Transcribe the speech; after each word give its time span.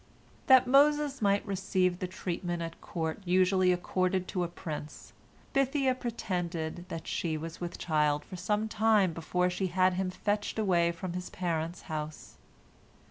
That 0.47 0.65
Moses 0.65 1.21
might 1.21 1.45
receive 1.45 1.99
the 1.99 2.07
treatment 2.07 2.63
at 2.63 2.81
court 2.81 3.21
usually 3.23 3.71
accorded 3.71 4.27
to 4.29 4.43
a 4.43 4.47
prince, 4.47 5.13
Bithiah 5.53 5.93
pretended 5.93 6.89
that 6.89 7.05
she 7.05 7.37
was 7.37 7.61
with 7.61 7.77
child 7.77 8.25
for 8.25 8.35
some 8.35 8.67
time 8.67 9.13
before 9.13 9.51
she 9.51 9.67
had 9.67 9.93
him 9.93 10.09
fetched 10.09 10.57
away 10.57 10.91
from 10.91 11.13
his 11.13 11.29
parents' 11.29 11.81
house." 11.83 12.37